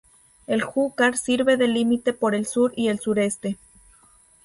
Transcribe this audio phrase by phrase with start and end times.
[0.47, 3.59] El Júcar sirve de límite por el sur y el sureste.